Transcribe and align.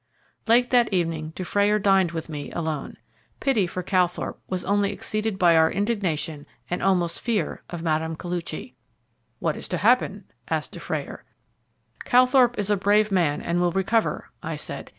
Late 0.47 0.71
that 0.71 0.91
evening 0.91 1.31
Dufrayer 1.35 1.77
dined 1.77 2.11
with 2.11 2.27
me 2.27 2.49
alone. 2.53 2.97
Pity 3.39 3.67
for 3.67 3.83
Calthorpe 3.83 4.41
was 4.49 4.65
only 4.65 4.91
exceeded 4.91 5.37
by 5.37 5.55
our 5.55 5.69
indignation 5.69 6.47
and 6.71 6.81
almost 6.81 7.21
fear 7.21 7.61
of 7.69 7.83
Mme. 7.83 8.15
Koluchy. 8.15 8.73
"What 9.37 9.55
is 9.55 9.67
to 9.67 9.77
happen?" 9.77 10.23
asked 10.49 10.71
Dufrayer. 10.71 11.23
"Calthorpe 12.03 12.57
is 12.57 12.71
a 12.71 12.77
brave 12.77 13.11
man 13.11 13.43
and 13.43 13.61
will 13.61 13.73
recover," 13.73 14.31
I 14.41 14.55
said. 14.55 14.89